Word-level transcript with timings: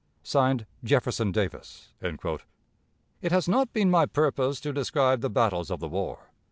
(Signed) 0.23 0.65
"Jefferson 0.83 1.31
Davis." 1.31 1.89
It 3.21 3.31
has 3.31 3.47
not 3.47 3.71
been 3.71 3.91
my 3.91 4.07
purpose 4.07 4.59
to 4.61 4.73
describe 4.73 5.21
the 5.21 5.29
battles 5.29 5.69
of 5.69 5.79
the 5.79 5.87
war. 5.87 6.31